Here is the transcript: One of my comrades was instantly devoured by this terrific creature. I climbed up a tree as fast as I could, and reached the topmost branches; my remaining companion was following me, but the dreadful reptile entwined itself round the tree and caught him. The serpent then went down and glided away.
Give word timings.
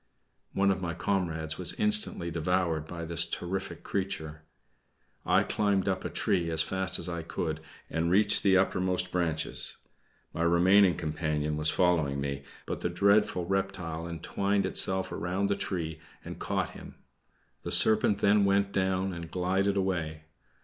One 0.53 0.71
of 0.71 0.81
my 0.81 0.95
comrades 0.95 1.59
was 1.59 1.73
instantly 1.73 2.31
devoured 2.31 2.87
by 2.87 3.05
this 3.05 3.23
terrific 3.29 3.83
creature. 3.83 4.41
I 5.27 5.43
climbed 5.43 5.87
up 5.87 6.03
a 6.03 6.09
tree 6.09 6.49
as 6.49 6.63
fast 6.63 6.97
as 6.97 7.07
I 7.07 7.21
could, 7.21 7.59
and 7.87 8.09
reached 8.09 8.41
the 8.41 8.55
topmost 8.55 9.11
branches; 9.11 9.77
my 10.33 10.41
remaining 10.41 10.97
companion 10.97 11.55
was 11.55 11.69
following 11.69 12.19
me, 12.19 12.41
but 12.65 12.81
the 12.81 12.89
dreadful 12.89 13.45
reptile 13.45 14.07
entwined 14.07 14.65
itself 14.65 15.09
round 15.11 15.51
the 15.51 15.55
tree 15.55 15.99
and 16.25 16.39
caught 16.39 16.71
him. 16.71 16.95
The 17.61 17.71
serpent 17.71 18.21
then 18.21 18.43
went 18.43 18.71
down 18.71 19.13
and 19.13 19.29
glided 19.29 19.77
away. 19.77 20.23